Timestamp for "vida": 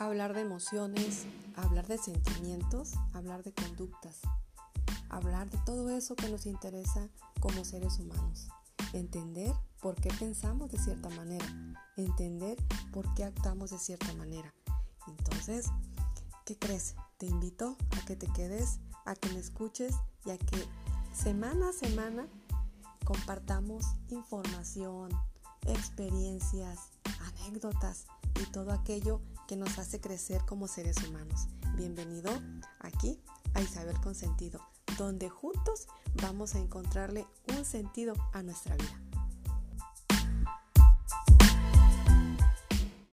38.76-39.09